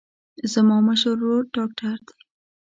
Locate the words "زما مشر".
0.53-1.09